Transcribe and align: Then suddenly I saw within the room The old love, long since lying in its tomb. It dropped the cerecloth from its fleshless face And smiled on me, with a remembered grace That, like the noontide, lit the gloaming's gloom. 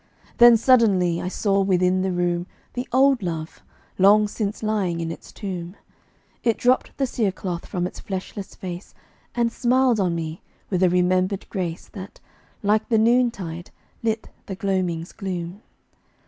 Then 0.39 0.57
suddenly 0.57 1.21
I 1.21 1.27
saw 1.27 1.61
within 1.61 2.01
the 2.01 2.11
room 2.11 2.47
The 2.73 2.87
old 2.91 3.21
love, 3.21 3.61
long 3.99 4.27
since 4.27 4.63
lying 4.63 4.99
in 4.99 5.11
its 5.11 5.31
tomb. 5.31 5.75
It 6.43 6.57
dropped 6.57 6.97
the 6.97 7.05
cerecloth 7.05 7.67
from 7.67 7.85
its 7.85 7.99
fleshless 7.99 8.55
face 8.55 8.95
And 9.35 9.51
smiled 9.51 9.99
on 9.99 10.15
me, 10.15 10.41
with 10.71 10.81
a 10.81 10.89
remembered 10.89 11.47
grace 11.51 11.87
That, 11.89 12.19
like 12.63 12.89
the 12.89 12.97
noontide, 12.97 13.69
lit 14.01 14.27
the 14.47 14.55
gloaming's 14.55 15.11
gloom. 15.11 15.61